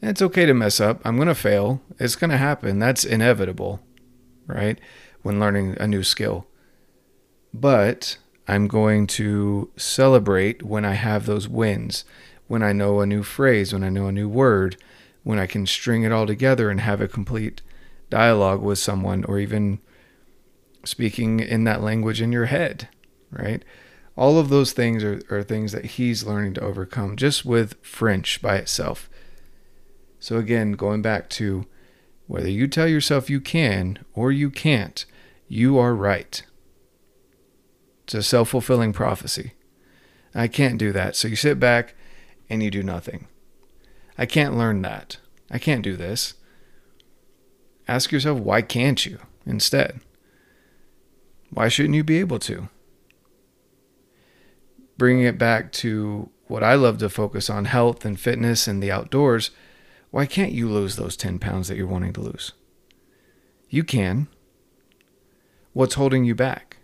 it's 0.00 0.22
okay 0.22 0.46
to 0.46 0.54
mess 0.54 0.80
up. 0.80 1.00
I'm 1.04 1.16
going 1.16 1.28
to 1.28 1.34
fail. 1.34 1.82
It's 1.98 2.14
going 2.14 2.30
to 2.30 2.36
happen. 2.36 2.78
That's 2.78 3.04
inevitable 3.04 3.80
right? 4.48 4.80
When 5.22 5.38
learning 5.38 5.76
a 5.78 5.86
new 5.86 6.02
skill. 6.02 6.46
But 7.54 8.18
I'm 8.48 8.66
going 8.66 9.06
to 9.08 9.70
celebrate 9.76 10.62
when 10.62 10.84
I 10.84 10.94
have 10.94 11.26
those 11.26 11.46
wins, 11.46 12.04
when 12.48 12.62
I 12.62 12.72
know 12.72 13.00
a 13.00 13.06
new 13.06 13.22
phrase, 13.22 13.72
when 13.72 13.84
I 13.84 13.90
know 13.90 14.06
a 14.06 14.12
new 14.12 14.28
word, 14.28 14.76
when 15.22 15.38
I 15.38 15.46
can 15.46 15.66
string 15.66 16.02
it 16.02 16.12
all 16.12 16.26
together 16.26 16.70
and 16.70 16.80
have 16.80 17.00
a 17.00 17.08
complete 17.08 17.60
dialogue 18.10 18.62
with 18.62 18.78
someone, 18.78 19.22
or 19.24 19.38
even 19.38 19.80
speaking 20.84 21.40
in 21.40 21.64
that 21.64 21.82
language 21.82 22.22
in 22.22 22.32
your 22.32 22.46
head, 22.46 22.88
right? 23.30 23.62
All 24.16 24.38
of 24.38 24.48
those 24.48 24.72
things 24.72 25.04
are, 25.04 25.20
are 25.30 25.42
things 25.42 25.72
that 25.72 25.84
he's 25.84 26.24
learning 26.24 26.54
to 26.54 26.62
overcome 26.62 27.16
just 27.16 27.44
with 27.44 27.74
French 27.82 28.40
by 28.40 28.56
itself. 28.56 29.10
So, 30.18 30.38
again, 30.38 30.72
going 30.72 31.02
back 31.02 31.28
to 31.30 31.66
whether 32.28 32.50
you 32.50 32.68
tell 32.68 32.86
yourself 32.86 33.30
you 33.30 33.40
can 33.40 33.98
or 34.14 34.30
you 34.30 34.50
can't, 34.50 35.04
you 35.48 35.78
are 35.78 35.94
right. 35.94 36.42
It's 38.04 38.14
a 38.14 38.22
self 38.22 38.50
fulfilling 38.50 38.92
prophecy. 38.92 39.54
I 40.34 40.46
can't 40.46 40.78
do 40.78 40.92
that. 40.92 41.16
So 41.16 41.26
you 41.26 41.36
sit 41.36 41.58
back 41.58 41.94
and 42.48 42.62
you 42.62 42.70
do 42.70 42.82
nothing. 42.82 43.26
I 44.16 44.26
can't 44.26 44.56
learn 44.56 44.82
that. 44.82 45.16
I 45.50 45.58
can't 45.58 45.82
do 45.82 45.96
this. 45.96 46.34
Ask 47.88 48.12
yourself, 48.12 48.38
why 48.38 48.60
can't 48.60 49.04
you 49.06 49.18
instead? 49.46 50.00
Why 51.50 51.68
shouldn't 51.68 51.94
you 51.94 52.04
be 52.04 52.18
able 52.18 52.38
to? 52.40 52.68
Bringing 54.98 55.24
it 55.24 55.38
back 55.38 55.72
to 55.72 56.28
what 56.46 56.62
I 56.62 56.74
love 56.74 56.98
to 56.98 57.08
focus 57.08 57.48
on 57.48 57.64
health 57.64 58.04
and 58.04 58.20
fitness 58.20 58.68
and 58.68 58.82
the 58.82 58.92
outdoors 58.92 59.50
why 60.10 60.26
can't 60.26 60.52
you 60.52 60.68
lose 60.68 60.96
those 60.96 61.16
10 61.16 61.38
pounds 61.38 61.68
that 61.68 61.76
you're 61.76 61.86
wanting 61.86 62.12
to 62.14 62.20
lose? 62.20 62.52
You 63.68 63.84
can. 63.84 64.28
What's 65.72 65.94
holding 65.94 66.24
you 66.24 66.34
back? 66.34 66.78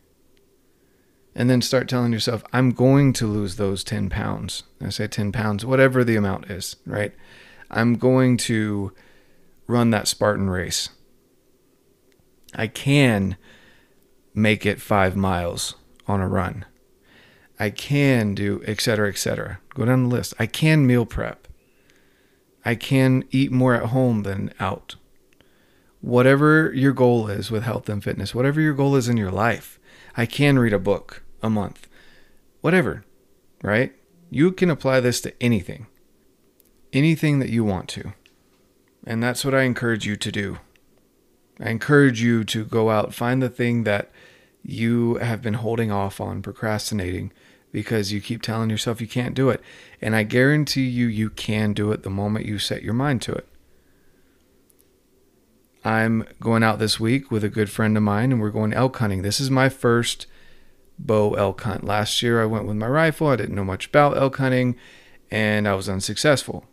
And 1.35 1.51
then 1.51 1.63
start 1.63 1.89
telling 1.89 2.13
yourself, 2.13 2.45
I'm 2.53 2.71
going 2.71 3.13
to 3.15 3.27
lose 3.27 3.57
those 3.57 3.83
10 3.83 4.09
pounds. 4.09 4.63
I 4.81 4.91
say 4.91 5.07
10 5.07 5.33
pounds, 5.33 5.65
whatever 5.65 6.05
the 6.05 6.17
amount 6.17 6.51
is, 6.51 6.77
right? 6.87 7.13
I'm 7.71 7.97
going 7.97 8.37
to 8.39 8.93
run 9.67 9.91
that 9.91 10.07
Spartan 10.07 10.49
race. 10.49 10.91
I 12.55 12.69
can 12.69 13.37
make 14.33 14.65
it 14.65 14.81
five 14.81 15.17
miles 15.17 15.75
on 16.07 16.21
a 16.21 16.29
run. 16.29 16.67
I 17.59 17.71
can 17.71 18.35
do, 18.35 18.63
et 18.67 18.81
cetera, 18.81 19.09
et 19.09 19.19
cetera. 19.19 19.61
Go 19.71 19.87
down 19.87 20.05
the 20.05 20.15
list. 20.15 20.35
I 20.39 20.47
can 20.47 20.87
meal 20.87 21.07
prep. 21.07 21.49
I 22.65 22.75
can 22.75 23.25
eat 23.31 23.53
more 23.53 23.75
at 23.75 23.87
home 23.87 24.23
than 24.23 24.53
out. 24.59 24.97
Whatever 26.01 26.73
your 26.75 26.93
goal 26.93 27.29
is 27.29 27.51
with 27.51 27.63
health 27.63 27.89
and 27.89 28.03
fitness, 28.03 28.35
whatever 28.35 28.61
your 28.61 28.75
goal 28.75 28.97
is 28.97 29.09
in 29.09 29.17
your 29.17 29.31
life, 29.31 29.79
I 30.17 30.27
can 30.27 30.59
read 30.59 30.73
a 30.73 30.79
book 30.79 31.23
a 31.43 31.51
month. 31.51 31.89
Whatever, 32.61 33.05
right? 33.63 33.93
You 34.31 34.53
can 34.53 34.71
apply 34.71 35.01
this 35.01 35.21
to 35.23 35.43
anything. 35.43 35.87
Anything 36.93 37.39
that 37.39 37.51
you 37.51 37.65
want 37.65 37.89
to. 37.91 38.13
And 39.07 39.23
that's 39.23 39.45
what 39.45 39.55
I 39.55 39.63
encourage 39.63 40.07
you 40.07 40.17
to 40.17 40.33
do. 40.33 40.59
I 41.61 41.71
encourage 41.71 42.23
you 42.23 42.45
to 42.45 42.65
go 42.65 42.91
out, 42.91 43.15
find 43.15 43.43
the 43.43 43.49
thing 43.49 43.85
that 43.85 44.11
you 44.63 45.17
have 45.17 45.43
been 45.43 45.55
holding 45.55 45.93
off 45.93 46.21
on, 46.21 46.43
procrastinating, 46.43 47.33
because 47.75 48.13
you 48.13 48.21
keep 48.21 48.41
telling 48.41 48.71
yourself 48.71 49.01
you 49.01 49.09
can't 49.09 49.35
do 49.35 49.51
it. 49.51 49.61
And 50.01 50.15
I 50.15 50.23
guarantee 50.23 50.85
you, 50.85 51.09
you 51.09 51.29
can 51.29 51.73
do 51.73 51.91
it 51.91 52.05
the 52.05 52.09
moment 52.09 52.47
you 52.47 52.61
set 52.61 52.85
your 52.85 52.95
mind 52.95 53.21
to 53.23 53.33
it. 53.33 53.49
I'm 55.85 56.25
going 56.41 56.63
out 56.63 56.79
this 56.79 57.01
week 57.01 57.33
with 57.33 57.43
a 57.43 57.49
good 57.49 57.69
friend 57.69 57.97
of 57.97 58.05
mine 58.05 58.31
and 58.31 58.41
we're 58.41 58.51
going 58.51 58.73
elk 58.73 58.97
hunting. 58.99 59.23
This 59.23 59.41
is 59.41 59.51
my 59.51 59.69
first 59.69 60.29
bow 61.01 61.35
elk 61.35 61.63
hunt. 61.63 61.83
Last 61.83 62.23
year 62.23 62.41
I 62.41 62.47
went 62.47 62.67
with 62.67 62.77
my 62.77 62.87
rifle. 62.87 63.27
I 63.27 63.37
didn't 63.37 63.57
know 63.57 63.65
much 63.65 63.89
about 63.89 64.17
elk 64.17 64.37
hunting 64.37 64.77
and 65.29 65.67
I 65.67 65.75
was 65.75 65.89
unsuccessful. 65.89 66.67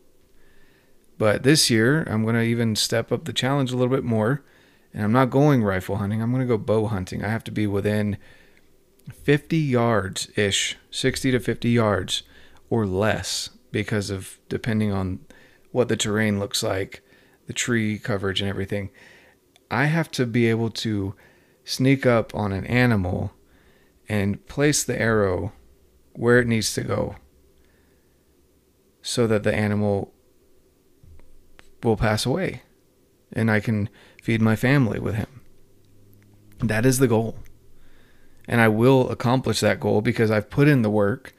But 1.17 1.41
this 1.41 1.71
year 1.71 2.03
I'm 2.03 2.21
going 2.21 2.35
to 2.35 2.43
even 2.43 2.75
step 2.75 3.11
up 3.11 3.25
the 3.25 3.33
challenge 3.33 3.71
a 3.71 3.75
little 3.75 3.93
bit 3.93 4.05
more 4.05 4.43
and 4.93 5.03
I'm 5.03 5.11
not 5.11 5.31
going 5.31 5.63
rifle 5.63 5.95
hunting. 5.95 6.21
I'm 6.21 6.31
going 6.31 6.47
to 6.47 6.47
go 6.47 6.59
bow 6.59 6.85
hunting. 6.85 7.25
I 7.25 7.29
have 7.29 7.43
to 7.45 7.51
be 7.51 7.65
within 7.65 8.17
50 9.11 9.57
yards 9.57 10.29
ish, 10.35 10.77
60 10.89 11.31
to 11.31 11.39
50 11.39 11.69
yards 11.69 12.23
or 12.69 12.85
less 12.85 13.49
because 13.71 14.09
of 14.09 14.39
depending 14.49 14.91
on 14.91 15.19
what 15.71 15.87
the 15.87 15.95
terrain 15.95 16.39
looks 16.39 16.63
like, 16.63 17.01
the 17.47 17.53
tree 17.53 17.97
coverage 17.97 18.41
and 18.41 18.49
everything. 18.49 18.89
I 19.69 19.85
have 19.85 20.11
to 20.11 20.25
be 20.25 20.47
able 20.47 20.69
to 20.71 21.15
sneak 21.63 22.05
up 22.05 22.35
on 22.35 22.51
an 22.51 22.65
animal 22.65 23.31
and 24.09 24.45
place 24.47 24.83
the 24.83 24.99
arrow 24.99 25.53
where 26.13 26.39
it 26.39 26.47
needs 26.47 26.73
to 26.73 26.81
go 26.81 27.15
so 29.01 29.27
that 29.27 29.43
the 29.43 29.53
animal 29.53 30.13
will 31.83 31.95
pass 31.95 32.25
away 32.25 32.63
and 33.31 33.49
I 33.49 33.59
can 33.59 33.89
feed 34.21 34.41
my 34.41 34.55
family 34.55 34.99
with 34.99 35.15
him. 35.15 35.41
That 36.59 36.85
is 36.85 36.99
the 36.99 37.07
goal 37.07 37.35
and 38.51 38.59
I 38.59 38.67
will 38.67 39.09
accomplish 39.09 39.61
that 39.61 39.79
goal 39.79 40.01
because 40.01 40.29
I've 40.29 40.49
put 40.49 40.67
in 40.67 40.81
the 40.81 40.89
work 40.89 41.33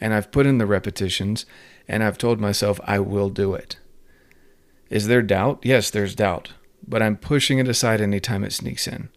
and 0.00 0.14
I've 0.14 0.32
put 0.32 0.46
in 0.46 0.56
the 0.56 0.66
repetitions 0.66 1.44
and 1.86 2.02
I've 2.02 2.16
told 2.16 2.40
myself 2.40 2.80
I 2.84 3.00
will 3.00 3.28
do 3.28 3.52
it. 3.52 3.76
Is 4.88 5.06
there 5.06 5.20
doubt? 5.20 5.60
Yes, 5.62 5.90
there's 5.90 6.14
doubt, 6.14 6.54
but 6.88 7.02
I'm 7.02 7.18
pushing 7.18 7.58
it 7.58 7.68
aside 7.68 8.00
anytime 8.00 8.42
it 8.42 8.54
sneaks 8.54 8.88
in. 8.88 9.10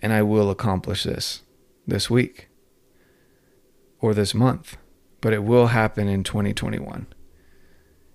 And 0.00 0.12
I 0.12 0.22
will 0.22 0.48
accomplish 0.48 1.02
this 1.02 1.42
this 1.88 2.08
week 2.08 2.48
or 4.00 4.14
this 4.14 4.32
month, 4.32 4.76
but 5.20 5.32
it 5.32 5.42
will 5.42 5.68
happen 5.68 6.06
in 6.06 6.22
2021. 6.22 7.08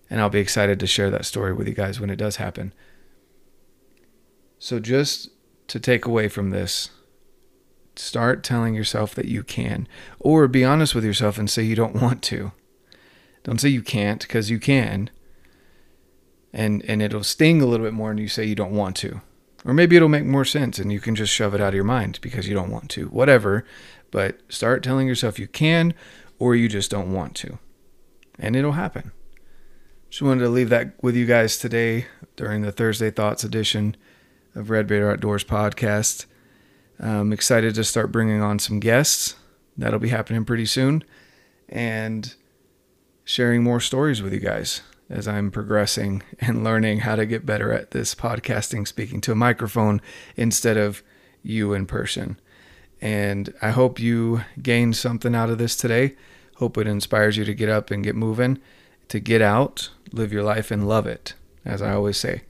And 0.10 0.22
I'll 0.22 0.30
be 0.30 0.40
excited 0.40 0.80
to 0.80 0.88
share 0.88 1.10
that 1.10 1.26
story 1.26 1.52
with 1.52 1.68
you 1.68 1.74
guys 1.74 2.00
when 2.00 2.10
it 2.10 2.16
does 2.16 2.38
happen. 2.38 2.74
So, 4.60 4.80
just 4.80 5.30
to 5.68 5.80
take 5.80 6.06
away 6.06 6.30
from 6.30 6.52
this, 6.52 6.90
Start 7.96 8.44
telling 8.44 8.76
yourself 8.76 9.16
that 9.16 9.26
you 9.26 9.44
can, 9.44 9.88
or 10.20 10.48
be 10.48 10.64
honest 10.64 10.94
with 10.94 11.06
yourself 11.06 11.38
and 11.38 11.50
say 11.50 11.64
you 11.64 11.76
don't 11.76 12.02
want 12.02 12.22
to. 12.24 12.52
Don't 13.44 13.62
say 13.62 13.70
you 13.70 13.82
can't 13.82 14.22
because 14.22 14.50
you 14.50 14.60
can. 14.60 15.10
And 16.52 16.84
and 16.88 17.02
it'll 17.02 17.24
sting 17.24 17.62
a 17.62 17.66
little 17.66 17.86
bit 17.86 17.94
more 17.94 18.12
and 18.12 18.20
you 18.20 18.28
say 18.28 18.46
you 18.46 18.56
don't 18.56 18.76
want 18.76 18.96
to. 18.98 19.22
Or 19.64 19.74
maybe 19.74 19.96
it'll 19.96 20.10
make 20.10 20.26
more 20.26 20.46
sense 20.46 20.80
and 20.80 20.92
you 20.92 21.00
can 21.00 21.16
just 21.16 21.34
shove 21.34 21.54
it 21.54 21.62
out 21.62 21.70
of 21.70 21.76
your 21.76 21.84
mind 21.84 22.20
because 22.22 22.48
you 22.48 22.54
don't 22.54 22.72
want 22.72 22.90
to. 22.92 23.08
Whatever. 23.08 23.66
But 24.12 24.40
start 24.50 24.84
telling 24.84 25.08
yourself 25.08 25.40
you 25.40 25.48
can 25.48 25.94
or 26.40 26.56
you 26.56 26.70
just 26.70 26.92
don't 26.92 27.14
want 27.14 27.36
to. 27.38 27.60
And 28.40 28.56
it'll 28.56 28.74
happen. 28.74 29.12
Just 30.10 30.22
wanted 30.22 30.44
to 30.44 30.50
leave 30.50 30.70
that 30.70 30.94
with 31.02 31.16
you 31.16 31.26
guys 31.26 31.58
today 31.58 32.08
during 32.36 32.62
the 32.62 32.72
Thursday 32.72 33.12
Thoughts 33.12 33.44
edition 33.44 33.98
of 34.56 34.70
Red 34.70 34.88
Beard 34.88 35.12
Outdoors 35.12 35.44
podcast. 35.44 36.26
I'm 37.00 37.34
excited 37.34 37.76
to 37.76 37.84
start 37.84 38.12
bringing 38.12 38.42
on 38.42 38.60
some 38.60 38.80
guests. 38.80 39.36
That'll 39.78 40.00
be 40.00 40.10
happening 40.10 40.46
pretty 40.46 40.66
soon. 40.66 41.04
And 41.68 42.34
sharing 43.24 43.64
more 43.64 43.80
stories 43.80 44.22
with 44.22 44.34
you 44.34 44.40
guys 44.40 44.82
as 45.10 45.28
I'm 45.28 45.52
progressing 45.52 46.24
and 46.40 46.64
learning 46.64 47.00
how 47.00 47.16
to 47.16 47.26
get 47.26 47.46
better 47.46 47.74
at 47.74 47.92
this 47.92 48.16
podcasting, 48.16 48.88
speaking 48.88 49.22
to 49.22 49.32
a 49.32 49.36
microphone 49.36 50.02
instead 50.36 50.78
of 50.78 51.04
you 51.44 51.74
in 51.74 51.86
person. 51.86 52.40
And 53.02 53.54
I 53.62 53.72
hope 53.72 54.00
you 54.00 54.42
gained 54.62 54.96
something 54.96 55.36
out 55.36 55.50
of 55.50 55.58
this 55.58 55.76
today. 55.76 56.16
Hope 56.56 56.78
it 56.78 56.88
inspires 56.88 57.38
you 57.38 57.46
to 57.46 57.54
get 57.54 57.70
up 57.70 57.92
and 57.92 58.04
get 58.04 58.16
moving, 58.16 58.60
to 59.10 59.20
get 59.20 59.42
out, 59.42 59.90
live 60.12 60.32
your 60.32 60.44
life, 60.44 60.72
and 60.72 60.88
love 60.88 61.06
it, 61.06 61.34
as 61.66 61.82
I 61.82 61.94
always 61.94 62.18
say. 62.18 62.44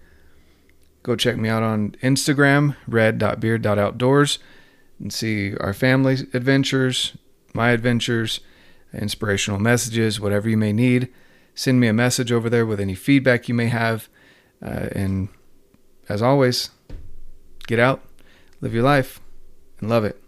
Go 1.06 1.16
check 1.16 1.38
me 1.38 1.50
out 1.50 1.62
on 1.62 1.92
Instagram, 2.02 2.76
red.beard.outdoors, 2.88 4.40
and 5.00 5.14
see 5.14 5.56
our 5.58 5.72
family 5.72 6.18
adventures, 6.34 7.16
my 7.54 7.70
adventures, 7.70 8.40
inspirational 8.92 9.60
messages, 9.60 10.20
whatever 10.20 10.50
you 10.50 10.58
may 10.58 10.74
need. 10.74 11.10
Send 11.54 11.80
me 11.80 11.86
a 11.86 11.94
message 11.94 12.32
over 12.32 12.50
there 12.50 12.66
with 12.66 12.80
any 12.80 12.96
feedback 12.96 13.48
you 13.48 13.54
may 13.54 13.68
have. 13.68 14.10
Uh, 14.66 14.90
and 14.94 15.30
as 16.10 16.24
always, 16.24 16.72
get 17.68 17.78
out, 17.78 18.02
live 18.60 18.74
your 18.74 18.82
life, 18.82 19.20
and 19.80 19.92
love 19.92 20.06
it. 20.06 20.20